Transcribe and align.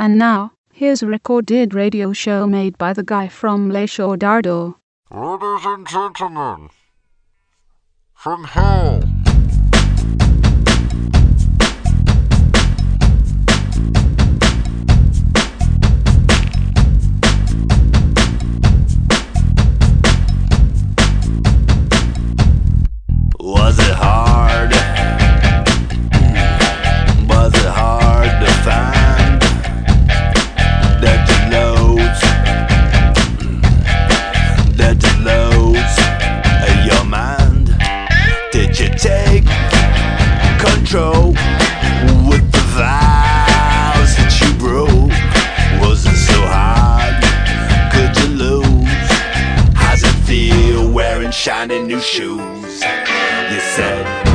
And 0.00 0.16
now, 0.16 0.52
here's 0.72 1.02
a 1.02 1.08
recorded 1.08 1.74
radio 1.74 2.12
show 2.12 2.46
made 2.46 2.78
by 2.78 2.92
the 2.92 3.02
guy 3.02 3.26
from 3.26 3.68
Le 3.68 3.80
Dardo. 3.82 4.76
Ladies 5.10 5.66
and 5.66 5.88
gentlemen, 5.88 6.68
from 8.14 8.44
hell. 8.44 9.07
and 51.70 51.86
new 51.86 52.00
shoes. 52.00 52.82
You 52.82 53.60
said. 53.60 54.27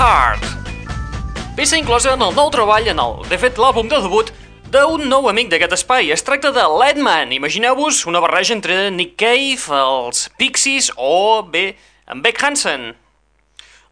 Hard? 0.00 0.40
Peça 1.52 1.76
inclosa 1.76 2.14
en 2.16 2.22
el 2.24 2.30
nou 2.32 2.48
treball 2.48 2.86
en 2.88 3.00
el, 3.02 3.18
de 3.28 3.36
fet, 3.36 3.58
l'àlbum 3.60 3.90
de 3.90 3.98
debut 4.00 4.30
d'un 4.72 5.02
nou 5.10 5.28
amic 5.28 5.50
d'aquest 5.52 5.74
espai. 5.76 6.08
Es 6.14 6.24
tracta 6.24 6.54
de 6.56 6.64
Ledman. 6.80 7.34
Imagineu-vos 7.36 8.06
una 8.08 8.22
barreja 8.24 8.54
entre 8.56 8.86
Nick 8.94 9.18
Cave, 9.20 9.68
els 9.76 10.30
Pixies 10.40 10.88
o, 10.96 11.44
bé, 11.44 11.74
en 12.08 12.24
Beck 12.24 12.40
Hansen. 12.40 12.94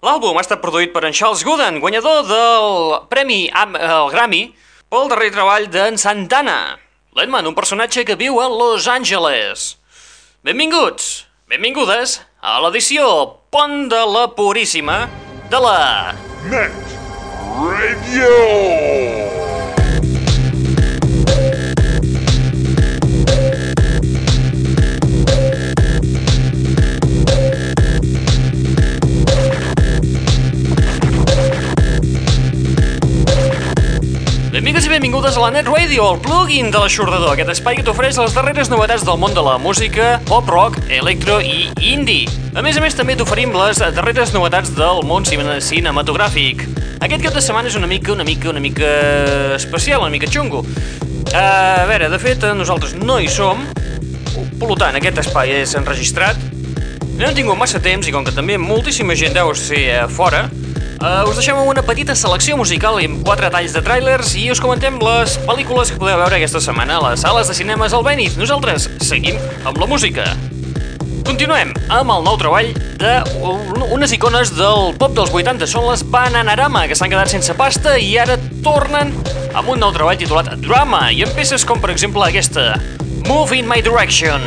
L'àlbum 0.00 0.40
ha 0.40 0.46
estat 0.46 0.64
produït 0.64 0.96
per 0.96 1.04
en 1.04 1.12
Charles 1.12 1.44
Gooden, 1.44 1.76
guanyador 1.84 2.24
del 2.30 2.72
Premi 3.12 3.42
Am 3.52 3.76
el 3.76 4.08
Grammy 4.16 4.42
pel 4.88 5.12
darrer 5.12 5.28
treball 5.36 5.68
d'en 5.68 6.00
Santana. 6.00 6.78
Ledman, 7.20 7.52
un 7.52 7.58
personatge 7.58 8.08
que 8.08 8.16
viu 8.16 8.40
a 8.40 8.48
Los 8.48 8.88
Angeles. 8.88 9.74
Benvinguts, 10.40 11.28
benvingudes 11.52 12.22
a 12.40 12.62
l'edició 12.64 13.12
Pont 13.52 13.90
de 13.92 14.06
la 14.08 14.30
Puríssima 14.32 15.02
de 15.50 15.60
la... 15.60 16.14
Net 16.50 16.72
Radio! 17.56 18.28
Benvinguts 34.52 34.84
i 34.84 34.90
benvingudes 34.90 35.36
a 35.36 35.40
la 35.40 35.50
Net 35.50 35.68
Radio, 35.68 36.10
el 36.12 36.20
plugin 36.20 36.68
de 36.72 36.82
l'aixordador, 36.82 37.32
aquest 37.32 37.54
espai 37.54 37.78
que 37.78 37.86
t'ofereix 37.86 38.18
les 38.20 38.36
darreres 38.36 38.68
novetats 38.72 39.06
del 39.06 39.16
món 39.22 39.32
de 39.32 39.46
la 39.46 39.56
música, 39.62 40.18
pop 40.28 40.50
rock, 40.50 40.76
electro 40.90 41.40
i 41.40 41.70
indie. 41.94 42.37
A 42.56 42.62
més 42.64 42.76
a 42.76 42.80
més, 42.82 42.94
també 42.96 43.14
t'oferim 43.16 43.52
les 43.54 43.78
darreres 43.78 44.32
novetats 44.34 44.72
del 44.74 45.02
món 45.06 45.24
cine- 45.28 45.60
cinematogràfic. 45.62 46.64
Aquest 47.00 47.22
cap 47.22 47.34
de 47.36 47.42
setmana 47.44 47.68
és 47.68 47.76
una 47.78 47.86
mica, 47.86 48.12
una 48.12 48.24
mica, 48.24 48.50
una 48.50 48.60
mica 48.60 48.88
especial, 49.54 50.00
una 50.00 50.10
mica 50.10 50.26
xungo. 50.26 50.64
A 51.34 51.84
veure, 51.86 52.08
de 52.08 52.18
fet, 52.18 52.42
nosaltres 52.56 52.94
no 52.98 53.20
hi 53.20 53.28
som, 53.28 53.60
per 54.58 54.74
tant, 54.80 54.96
aquest 54.98 55.18
espai 55.22 55.52
és 55.62 55.74
enregistrat. 55.78 56.36
No 57.18 57.26
hem 57.28 57.34
tingut 57.34 57.58
massa 57.58 57.78
temps 57.82 58.06
i 58.08 58.12
com 58.14 58.24
que 58.24 58.32
també 58.34 58.58
moltíssima 58.58 59.14
gent 59.18 59.34
deu 59.34 59.54
ser 59.54 59.84
a 60.04 60.08
fora, 60.08 60.48
Uh, 60.98 61.22
us 61.30 61.36
deixem 61.38 61.54
una 61.62 61.78
petita 61.86 62.10
selecció 62.18 62.56
musical 62.58 62.96
amb 62.98 63.20
quatre 63.22 63.46
talls 63.54 63.70
de 63.70 63.78
trailers 63.86 64.32
i 64.34 64.48
us 64.50 64.58
comentem 64.58 64.96
les 64.98 65.36
pel·lícules 65.46 65.92
que 65.92 65.96
podeu 66.00 66.18
veure 66.18 66.34
aquesta 66.40 66.58
setmana 66.58 66.96
a 66.98 67.04
les 67.12 67.20
sales 67.22 67.46
de 67.46 67.54
cinemes 67.54 67.94
al 67.94 68.02
Benith. 68.02 68.34
Nosaltres 68.34 68.88
seguim 69.06 69.38
amb 69.62 69.78
la 69.78 69.86
música. 69.86 70.24
Continuem 71.28 71.74
amb 71.92 72.08
el 72.14 72.22
nou 72.24 72.38
treball 72.40 72.70
d'unes 72.96 74.14
icones 74.16 74.54
del 74.56 74.94
pop 74.96 75.12
dels 75.12 75.28
80. 75.28 75.68
Són 75.68 75.84
les 75.90 76.00
Bananarama, 76.08 76.86
que 76.88 76.96
s'han 76.96 77.12
quedat 77.12 77.28
sense 77.28 77.52
pasta 77.58 77.98
i 78.00 78.14
ara 78.16 78.38
tornen 78.64 79.12
amb 79.52 79.68
un 79.68 79.84
nou 79.84 79.92
treball 79.92 80.16
titulat 80.16 80.54
Drama 80.64 81.10
i 81.12 81.20
amb 81.26 81.36
peces 81.36 81.68
com, 81.68 81.84
per 81.84 81.92
exemple, 81.92 82.24
aquesta 82.24 82.70
Move 83.28 83.60
in 83.60 83.68
my 83.68 83.84
direction. 83.84 84.40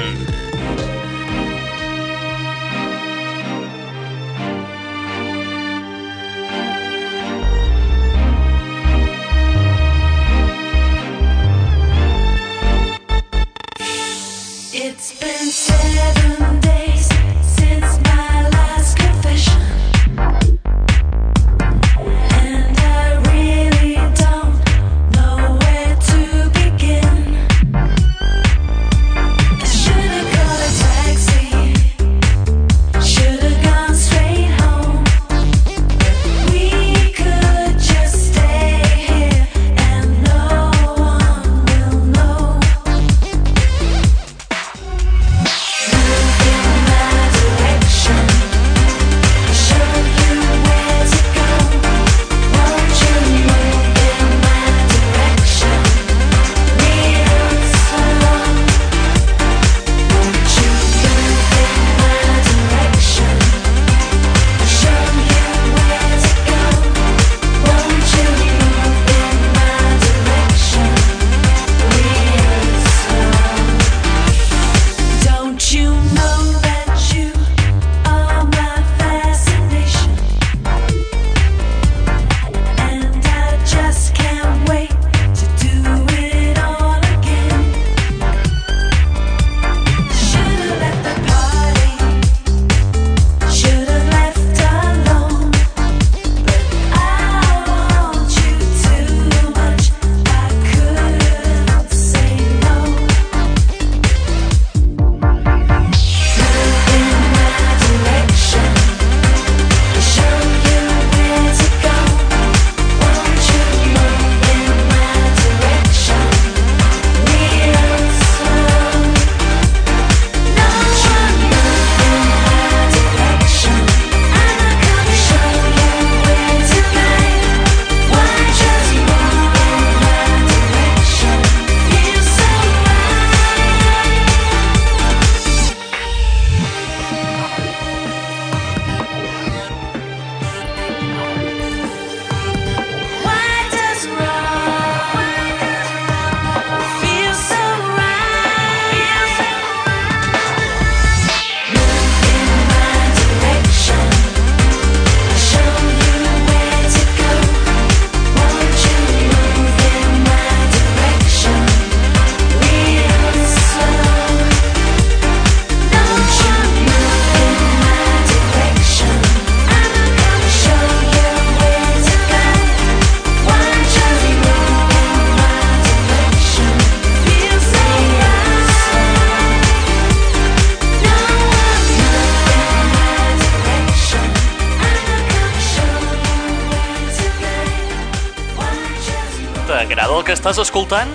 Estàs 190.42 190.58
escoltant? 190.58 191.12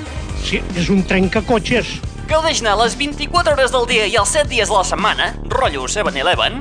Sí, 0.46 0.60
és 0.78 0.86
un 0.92 1.00
trencacotxes. 1.02 1.88
Gaudeix-ne 2.30 2.70
les 2.78 2.94
24 2.98 3.52
hores 3.56 3.72
del 3.74 3.86
dia 3.90 4.06
i 4.06 4.14
els 4.20 4.30
7 4.30 4.46
dies 4.52 4.68
de 4.70 4.74
la 4.76 4.84
setmana, 4.86 5.34
rotllo 5.50 5.88
7-Eleven, 5.90 6.60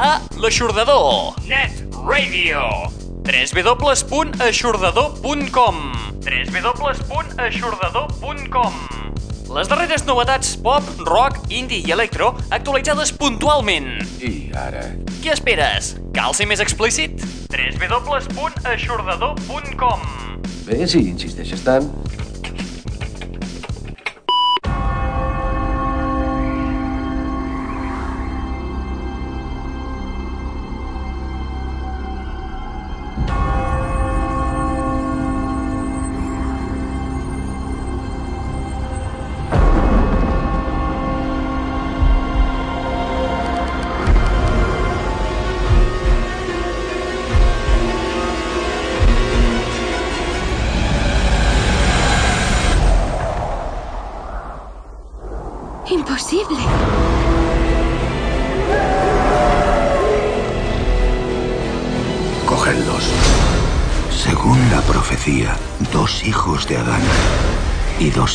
a 0.00 0.20
l'Aixordador. 0.40 1.36
Net 1.44 1.84
Radio. 2.08 2.88
www.aixordador.com 3.26 5.76
www.aixordador.com 6.24 9.05
Les 9.46 9.68
darreres 9.70 10.02
novetats 10.02 10.56
pop, 10.58 10.82
rock, 11.06 11.36
indie 11.54 11.78
i 11.86 11.92
electro 11.94 12.32
actualitzades 12.50 13.12
puntualment. 13.14 14.02
I 14.18 14.50
ara? 14.58 14.82
Què 15.22 15.30
esperes? 15.36 15.94
Cal 16.16 16.34
ser 16.34 16.48
més 16.50 16.58
explícit? 16.64 17.22
www.aixordador.com 17.54 20.02
Bé, 20.66 20.82
si 20.90 20.98
insisteixes 21.12 21.62
tant. 21.62 21.86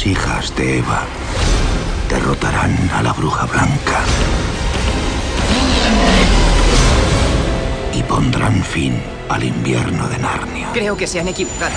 Hijas 0.06 0.56
de 0.56 0.80
Eva 0.80 1.04
derrotarán 2.10 2.76
a 2.94 3.04
la 3.04 3.14
bruja 3.14 3.46
blanca 3.46 4.02
y 7.94 8.04
pondrán 8.04 8.64
fin 8.64 9.02
al 9.30 9.44
invierno 9.44 10.08
de 10.08 10.18
Narnia. 10.18 10.70
Creo 10.74 10.98
que 10.98 11.08
se 11.08 11.20
han 11.20 11.28
equivocado. 11.28 11.74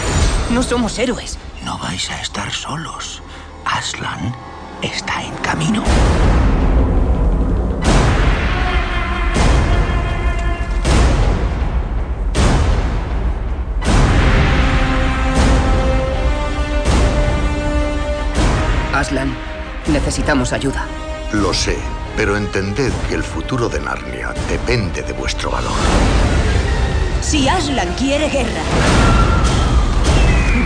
No 0.51 0.63
somos 0.63 0.99
héroes. 0.99 1.39
No 1.65 1.79
vais 1.79 2.11
a 2.11 2.21
estar 2.21 2.51
solos. 2.53 3.23
Aslan 3.65 4.35
está 4.83 5.23
en 5.23 5.35
camino. 5.37 5.83
Aslan, 19.05 19.35
necesitamos 19.93 20.55
ayuda. 20.55 20.87
Lo 21.35 21.53
sé, 21.53 21.77
pero 22.17 22.39
entended 22.39 22.91
que 23.07 23.15
el 23.15 23.23
futuro 23.23 23.69
de 23.69 23.79
Narnia 23.79 24.33
depende 24.49 25.03
de 25.03 25.13
vuestro 25.13 25.51
valor. 25.51 25.75
Si 27.21 27.47
Aslan 27.47 27.93
quiere 27.99 28.31
guerra, 28.31 28.63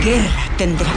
guerra 0.01 0.43
tendrá. 0.57 0.89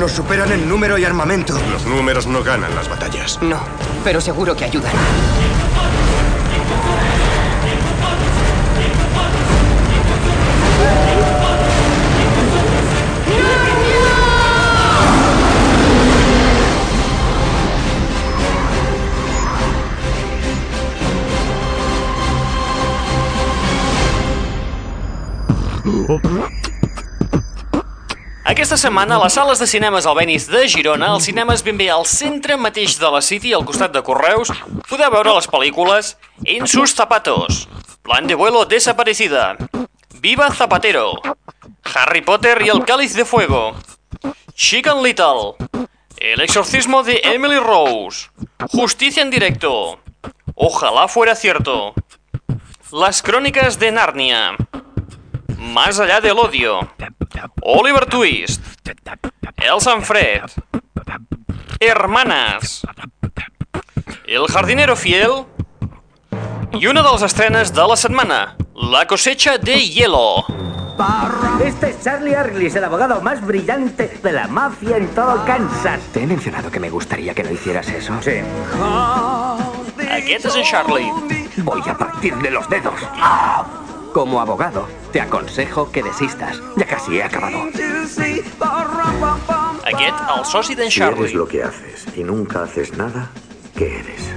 Nos 0.00 0.12
superan 0.12 0.50
en 0.50 0.66
número 0.66 0.96
y 0.96 1.04
armamento. 1.04 1.52
Los 1.70 1.84
números 1.84 2.26
no 2.26 2.42
ganan 2.42 2.74
las 2.74 2.88
batallas. 2.88 3.38
No, 3.42 3.60
pero 4.02 4.18
seguro 4.18 4.56
que 4.56 4.64
ayudan. 4.64 4.94
Aquesta 28.60 28.76
setmana, 28.76 29.16
a 29.16 29.22
les 29.24 29.32
sales 29.32 29.58
de 29.58 29.66
cinemes 29.66 30.04
Albenis 30.04 30.44
de 30.52 30.66
Girona, 30.68 31.06
als 31.14 31.24
cinemes 31.24 31.62
ben 31.64 31.78
bé 31.80 31.86
al 31.88 32.02
centre 32.04 32.58
mateix 32.60 32.98
de 33.00 33.08
la 33.08 33.22
City, 33.24 33.54
al 33.56 33.64
costat 33.64 33.94
de 33.94 34.02
Correus, 34.04 34.50
podeu 34.84 35.08
veure 35.14 35.32
les 35.32 35.48
pel·lícules 35.48 36.10
En 36.44 36.68
sus 36.68 36.92
zapatos, 36.92 37.62
Plan 38.04 38.26
de 38.28 38.36
vuelo 38.36 38.66
desaparecida, 38.66 39.56
Viva 40.20 40.50
Zapatero, 40.52 41.22
Harry 41.94 42.20
Potter 42.20 42.60
y 42.60 42.68
el 42.68 42.84
cáliz 42.84 43.14
de 43.14 43.24
fuego, 43.24 43.72
Chicken 44.52 45.02
Little, 45.02 45.56
El 46.18 46.42
exorcismo 46.42 47.02
de 47.02 47.18
Emily 47.24 47.58
Rose, 47.58 48.28
Justicia 48.72 49.22
en 49.22 49.30
directo, 49.30 50.00
Ojalá 50.54 51.08
fuera 51.08 51.34
cierto, 51.34 51.94
Las 52.92 53.22
crónicas 53.22 53.78
de 53.78 53.90
Narnia, 53.90 54.58
Más 55.70 56.00
allá 56.00 56.20
del 56.20 56.36
odio, 56.36 56.80
Oliver 57.62 58.06
Twist, 58.06 58.60
El 59.56 59.80
Sanfred, 59.80 60.42
Hermanas, 61.78 62.82
El 64.26 64.46
jardinero 64.48 64.96
fiel 64.96 65.46
i 66.72 66.86
una 66.86 67.02
de 67.02 67.12
les 67.12 67.22
estrenes 67.22 67.72
de 67.72 67.86
la 67.86 67.96
setmana, 67.96 68.56
La 68.74 69.06
cosecha 69.06 69.58
de 69.58 69.78
hielo. 69.78 70.44
Este 71.64 71.90
es 71.90 72.02
Charlie 72.02 72.34
Arglis, 72.34 72.74
el 72.74 72.84
abogado 72.84 73.20
más 73.20 73.40
brillante 73.46 74.18
de 74.22 74.32
la 74.32 74.48
mafia 74.48 74.96
en 74.96 75.06
todo 75.14 75.44
Kansas. 75.44 76.00
¿Te 76.12 76.24
he 76.24 76.26
mencionado 76.26 76.70
que 76.70 76.80
me 76.80 76.90
gustaría 76.90 77.32
que 77.32 77.44
no 77.44 77.50
hicieras 77.52 77.88
eso? 77.88 78.12
Sí. 78.22 78.42
Aquest 80.10 80.46
és 80.46 80.56
en 80.56 80.64
Charlie. 80.64 81.10
Voy 81.58 81.82
a 81.86 81.96
partirle 81.96 82.50
los 82.50 82.68
dedos. 82.68 82.94
Como 84.12 84.40
abogado, 84.40 84.88
te 85.12 85.20
aconsejo 85.20 85.90
que 85.92 86.02
desistas. 86.02 86.60
Ya 86.76 86.86
casi 86.86 87.18
he 87.18 87.22
acabado. 87.22 87.58
Aquest, 89.86 90.14
el 90.36 90.44
soci 90.44 90.74
d'en 90.74 90.90
Si 90.90 91.00
eres 91.00 91.16
Charlie. 91.16 91.34
lo 91.34 91.46
que 91.46 91.62
haces 91.62 92.06
y 92.16 92.24
nunca 92.24 92.64
haces 92.64 92.96
nada, 92.96 93.30
¿qué 93.76 94.00
eres? 94.00 94.30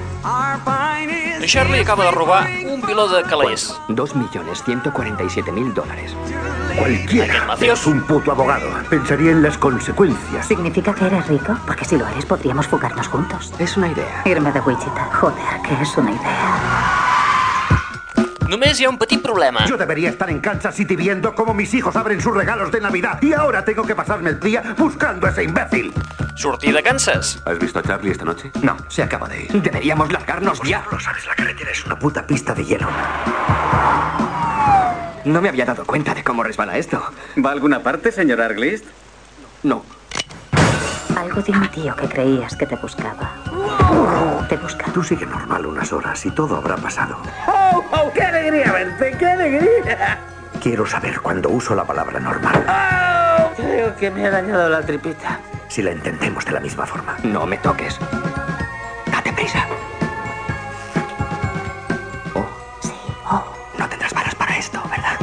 En 1.42 1.48
Charlie 1.50 1.82
acaba 1.82 2.06
de 2.06 2.12
robar 2.12 2.48
un 2.66 2.82
piló 2.82 3.08
de 3.10 3.24
calés. 3.24 3.76
2.147.000 3.90 5.74
dólares. 5.74 6.16
Cualquiera 6.78 7.56
es 7.60 7.86
un 7.86 8.02
puto 8.04 8.32
abogado. 8.32 8.68
Pensaría 8.90 9.32
en 9.32 9.44
las 9.44 9.58
consecuencias. 9.58 10.48
¿Significa 10.48 10.94
que 10.94 11.06
eres 11.06 11.28
rico? 11.28 11.58
Porque 11.68 11.84
si 11.86 11.98
lo 11.98 12.08
eres, 12.08 12.26
podríamos 12.26 12.68
fugarnos 12.68 13.08
juntos. 13.08 13.54
Es 13.60 13.76
una 13.76 13.90
idea. 13.90 14.22
Irme 14.26 14.52
de 14.52 14.60
Wichita. 14.62 15.10
Joder, 15.14 15.62
que 15.68 15.82
es 15.82 15.98
una 15.98 16.12
idea. 16.12 16.93
Només 18.54 18.80
hi 18.80 18.86
ha 18.86 18.90
un 18.92 19.00
petit 19.02 19.20
problema. 19.20 19.66
Yo 19.66 19.78
debería 19.78 20.12
estar 20.12 20.30
en 20.30 20.40
Kansas 20.40 20.76
City 20.76 20.96
viendo 20.96 21.34
cómo 21.34 21.56
mis 21.56 21.74
hijos 21.74 21.96
abren 21.96 22.22
sus 22.22 22.36
regalos 22.36 22.72
de 22.72 22.80
Navidad. 22.82 23.20
Y 23.20 23.34
ahora 23.34 23.66
tengo 23.66 23.82
que 23.82 23.96
pasarme 23.96 24.30
el 24.30 24.40
día 24.40 24.76
buscando 24.78 25.26
a 25.26 25.32
ese 25.32 25.44
imbécil. 25.44 25.92
Sortir 26.36 26.76
de 26.76 26.84
Kansas. 26.84 27.42
¿Has 27.46 27.58
visto 27.58 27.80
a 27.80 27.82
Charlie 27.82 28.12
esta 28.12 28.26
noche? 28.26 28.52
No, 28.62 28.78
se 28.90 29.02
acaba 29.02 29.28
de 29.28 29.46
ir. 29.46 29.52
Deberíamos 29.60 30.12
largarnos 30.12 30.62
ya. 30.62 30.86
Lo 30.92 31.00
sabes, 31.00 31.26
la 31.26 31.34
carretera 31.34 31.72
es 31.72 31.84
una 31.84 31.98
puta 31.98 32.28
pista 32.28 32.54
de 32.54 32.64
hielo. 32.64 32.88
No 35.26 35.42
me 35.42 35.50
había 35.50 35.66
dado 35.66 35.84
cuenta 35.84 36.14
de 36.14 36.24
cómo 36.24 36.44
resbala 36.44 36.78
esto. 36.78 37.04
¿Va 37.44 37.50
a 37.50 37.54
alguna 37.54 37.82
parte, 37.82 38.12
señor 38.12 38.40
Arglist? 38.40 38.86
No. 39.64 39.84
Algo 41.18 41.42
de 41.42 41.54
mi 41.54 41.68
tío 41.70 41.96
que 41.96 42.08
creías 42.08 42.56
que 42.56 42.68
te 42.68 42.76
buscaba. 42.76 43.32
Te 44.48 44.58
busca. 44.58 44.86
Tú 44.94 45.04
sigue 45.04 45.26
normal 45.26 45.66
unas 45.66 45.92
horas 45.94 46.24
y 46.26 46.32
todo 46.32 46.58
habrá 46.58 46.76
pasado. 46.76 47.18
¡Oh, 47.48 47.84
oh! 47.92 48.12
¡Qué 48.14 48.22
alegría 48.44 48.72
verte! 48.72 49.18
¡Qué 49.18 49.26
alegría! 49.26 50.20
Quiero 50.62 50.86
saber 50.86 51.20
cuándo 51.22 51.50
uso 51.50 51.76
la 51.76 51.84
palabra 51.86 52.20
normal. 52.20 52.66
¡Oh! 52.68 53.54
Creo 53.56 53.96
que 53.96 54.12
me 54.12 54.26
ha 54.26 54.32
dañado 54.32 54.70
la 54.70 54.82
tripita. 54.82 55.40
Si 55.68 55.82
la 55.82 55.92
entendemos 55.92 56.46
de 56.46 56.52
la 56.52 56.60
misma 56.60 56.86
forma. 56.86 57.18
No 57.24 57.46
me 57.46 57.58
toques. 57.58 57.98
Date 59.12 59.34
prisa. 59.34 59.66
Oh. 62.34 62.46
Sí, 62.82 62.94
oh. 63.30 63.44
No 63.78 63.90
tendrás 63.90 64.14
varas 64.14 64.36
para 64.36 64.58
esto, 64.58 64.82
¿verdad? 64.90 65.18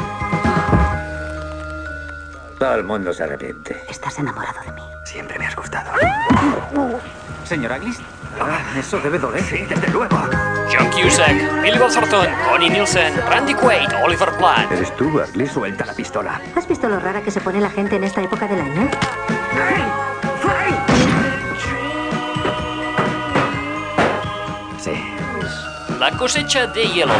Todo 2.58 2.74
el 2.74 2.84
mundo 2.84 3.12
se 3.12 3.24
arrepiente. 3.24 3.82
Estás 3.88 4.18
enamorado 4.18 4.60
de 4.62 4.72
mí. 4.72 4.82
Siempre 5.04 5.38
me 5.38 5.46
has 5.46 5.56
gustado. 5.56 5.90
¿Señor 7.44 7.72
Arglist? 7.72 8.00
Ah, 8.40 8.58
eso 8.78 8.98
debe 9.00 9.18
doler. 9.18 9.42
Sí, 9.42 9.64
desde 9.68 9.88
luego. 9.88 10.16
John 10.72 10.88
Cusack, 10.90 11.62
Billy 11.62 11.78
Bob 11.78 11.92
Thornton, 11.92 12.26
Connie 12.48 12.70
Nielsen, 12.70 13.12
Randy 13.28 13.54
Quaid, 13.54 13.88
Oliver 14.04 14.30
Platt. 14.38 14.70
¿Eres 14.70 14.94
tú? 14.96 15.20
Suelta 15.52 15.84
la 15.84 15.94
pistola. 15.94 16.40
¿Has 16.54 16.68
visto 16.68 16.88
lo 16.88 17.00
rara 17.00 17.22
que 17.22 17.30
se 17.30 17.40
pone 17.40 17.60
la 17.60 17.70
gente 17.70 17.96
en 17.96 18.04
esta 18.04 18.22
época 18.22 18.46
del 18.46 18.60
año? 18.60 18.88
Sí. 24.78 24.92
La 25.98 26.16
cosecha 26.16 26.68
de 26.68 26.84
hielo. 26.86 27.14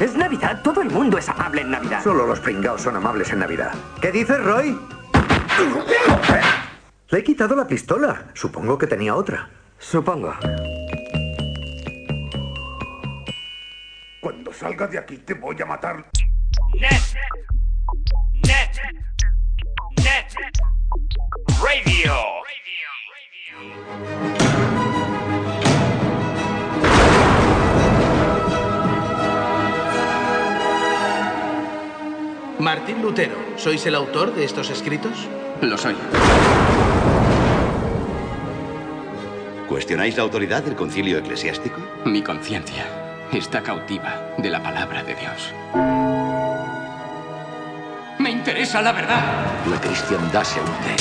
Es 0.00 0.14
Navidad. 0.16 0.62
Todo 0.62 0.80
el 0.80 0.90
mundo 0.90 1.18
es 1.18 1.28
amable 1.28 1.62
en 1.62 1.70
Navidad. 1.72 2.02
Solo 2.02 2.26
los 2.26 2.40
pringaos 2.40 2.80
son 2.80 2.96
amables 2.96 3.30
en 3.32 3.40
Navidad. 3.40 3.72
¿Qué 4.00 4.12
dices, 4.12 4.42
Roy? 4.42 4.78
Le 7.10 7.18
he 7.18 7.24
quitado 7.24 7.54
la 7.54 7.66
pistola. 7.66 8.24
Supongo 8.32 8.78
que 8.78 8.86
tenía 8.86 9.14
otra. 9.14 9.50
Supongo. 9.78 10.34
Salga 14.58 14.88
de 14.88 14.98
aquí 14.98 15.18
te 15.18 15.34
voy 15.34 15.54
a 15.62 15.66
matar. 15.66 16.04
Net. 16.74 16.90
Net. 18.32 18.76
Net. 20.02 20.34
Radio. 21.62 22.12
Martín 32.58 33.00
Lutero, 33.00 33.36
¿sois 33.56 33.86
el 33.86 33.94
autor 33.94 34.34
de 34.34 34.44
estos 34.44 34.70
escritos? 34.70 35.28
Lo 35.62 35.78
soy. 35.78 35.94
¿Cuestionáis 39.68 40.16
la 40.16 40.24
autoridad 40.24 40.64
del 40.64 40.74
concilio 40.74 41.18
eclesiástico? 41.18 41.80
Mi 42.04 42.22
conciencia 42.22 42.97
está 43.32 43.62
cautiva 43.62 44.32
de 44.38 44.50
la 44.50 44.62
palabra 44.62 45.02
de 45.02 45.14
Dios. 45.14 45.52
Me 48.18 48.30
interesa 48.30 48.82
la 48.82 48.92
verdad. 48.92 49.20
La 49.70 49.80
cristiandad 49.80 50.44
se 50.44 50.60
hunde. 50.60 50.96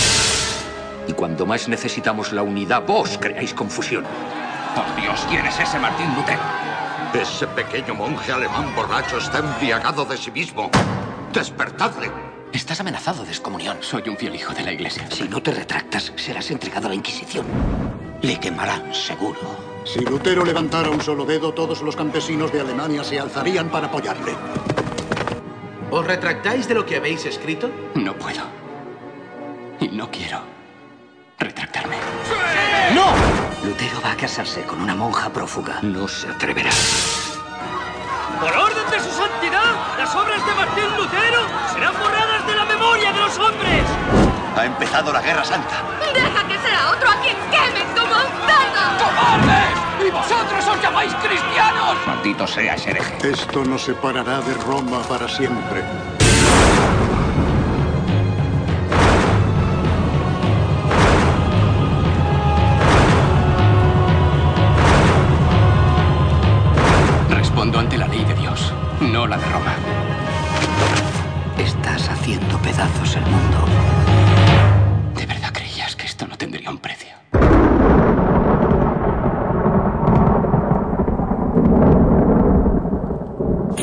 Y 1.08 1.14
cuando 1.14 1.46
más 1.46 1.68
necesitamos 1.68 2.34
la 2.34 2.44
unidad, 2.44 2.84
vos 2.86 3.18
creáis 3.20 3.54
confusión. 3.54 4.06
Por 4.76 5.02
Dios, 5.02 5.26
¿quién 5.30 5.46
es 5.46 5.60
ese 5.60 5.80
Martín 5.80 6.14
Lutero? 6.16 6.42
Ese 7.14 7.48
pequeño 7.48 7.96
monje 7.96 8.32
alemán 8.32 8.76
borracho 8.76 9.18
está 9.18 9.40
embriagado 9.40 10.06
de 10.06 10.18
sí 10.18 10.30
mismo. 10.30 10.70
¡Despertadle! 11.34 12.12
Estás 12.54 12.80
amenazado 12.80 13.24
de 13.24 13.30
excomunión. 13.30 13.78
Soy 13.82 14.08
un 14.08 14.18
fiel 14.18 14.36
hijo 14.36 14.54
de 14.54 14.64
la 14.64 14.72
iglesia. 14.72 15.10
Si 15.10 15.28
no 15.28 15.42
te 15.42 15.52
retractas, 15.52 16.14
serás 16.16 16.52
entregado 16.52 16.88
a 16.88 16.90
la 16.90 16.96
Inquisición. 16.96 17.46
Le 18.22 18.40
quemarán 18.40 18.94
seguro. 18.94 19.77
Si 19.88 20.02
Lutero 20.02 20.44
levantara 20.44 20.90
un 20.90 21.00
solo 21.00 21.24
dedo, 21.24 21.54
todos 21.54 21.82
los 21.82 21.96
campesinos 21.96 22.52
de 22.52 22.60
Alemania 22.60 23.06
se 23.06 23.18
alzarían 23.18 23.70
para 23.70 23.88
apoyarle. 23.88 24.36
¿Os 25.90 26.06
retractáis 26.06 26.68
de 26.68 26.74
lo 26.74 26.86
que 26.86 26.98
habéis 26.98 27.26
escrito? 27.26 27.72
No 27.96 28.14
puedo. 28.14 28.42
Y 29.80 29.88
no 29.88 30.12
quiero 30.12 30.42
retractarme. 31.40 31.96
¡Sí! 31.96 32.96
¡No! 32.96 33.14
Lutero 33.66 34.02
va 34.04 34.12
a 34.12 34.18
casarse 34.18 34.64
con 34.64 34.82
una 34.82 34.94
monja 34.94 35.30
prófuga. 35.30 35.80
No 35.82 36.06
se 36.06 36.28
atreverá. 36.28 36.72
Por 38.42 38.52
orden 38.52 38.90
de 38.92 39.00
su 39.00 39.10
santidad, 39.10 39.98
las 39.98 40.14
obras 40.14 40.46
de 40.46 40.54
Martín 40.54 40.98
Lutero 40.98 41.42
serán 41.74 41.94
borradas 41.94 42.46
de 42.46 42.56
la 42.56 42.66
memoria 42.66 43.14
de 43.14 43.20
los 43.22 43.38
hombres. 43.40 43.84
Ha 44.58 44.66
empezado 44.66 45.14
la 45.14 45.22
Guerra 45.22 45.46
Santa. 45.46 45.82
Deja 46.14 46.46
que 46.46 46.58
sea 46.60 46.92
otro 46.92 47.10
a 47.10 47.22
quien 47.22 47.38
quemes, 47.50 47.96
bastardos! 48.18 50.08
¡Y 50.08 50.12
vosotros 50.12 50.68
os 50.68 50.82
llamáis 50.82 51.14
cristianos! 51.16 51.98
Maldito 52.06 52.48
sea 52.48 52.76
hereje. 52.76 53.30
Esto 53.30 53.64
nos 53.64 53.84
separará 53.84 54.42
de 54.42 54.54
Roma 54.56 55.02
para 55.04 55.28
siempre. 55.28 55.84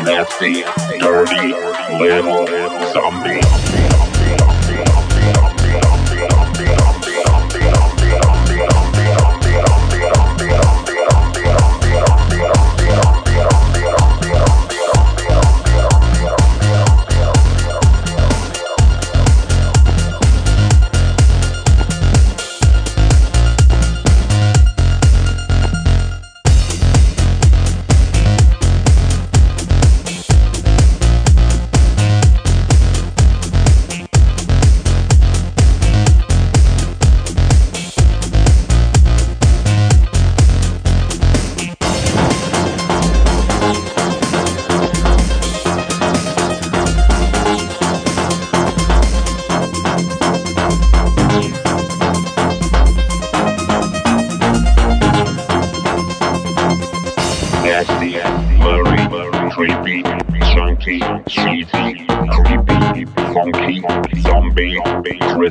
Nasty, 0.00 0.62
dirty, 0.98 1.52
little 1.98 2.46
zombie. 2.92 3.40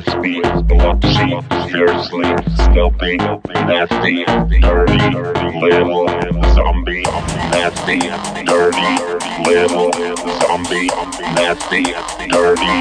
Crispy, 0.02 0.40
blotchy, 0.62 1.40
fiercely, 1.70 2.34
stealthy, 2.54 3.16
nasty, 3.66 4.24
dirty, 4.60 4.98
dirty, 5.10 5.60
little 5.60 6.08
zombie, 6.54 7.02
nasty, 7.50 7.98
dirty, 8.44 8.92
little 9.44 9.92
zombie, 10.40 10.88
nasty, 11.34 11.84
dirty, 12.28 12.74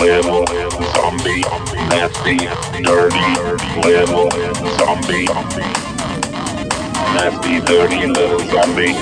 little 0.00 0.46
zombie, 0.94 1.42
nasty, 1.88 2.38
dirty, 2.82 3.28
little 3.82 4.30
zombie. 4.78 5.26
Nasty, 7.14 7.60
dirty 7.60 8.06
little 8.06 8.38
zombie. 8.48 8.94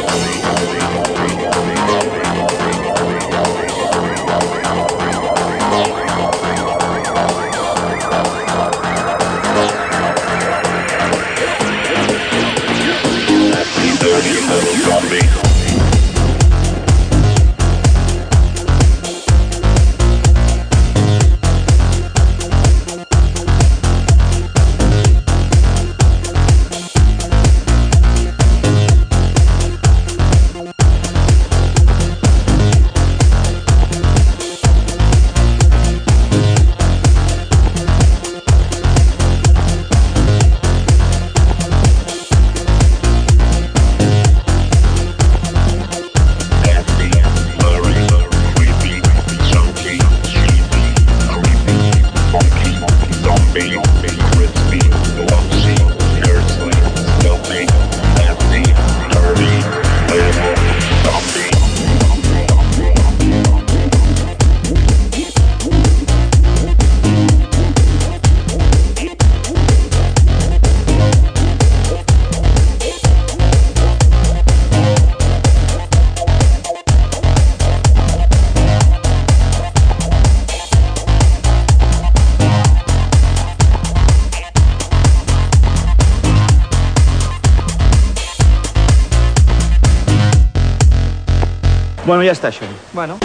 Ja 92.30 92.36
està, 92.38 92.48
això. 92.48 92.66
Bueno. 92.94 93.18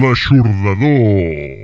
L'aixordador. 0.00 1.55